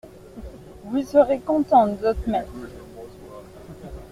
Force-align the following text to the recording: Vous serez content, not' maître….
Vous 0.85 1.03
serez 1.03 1.39
content, 1.41 1.85
not' 1.85 2.25
maître…. 2.25 2.49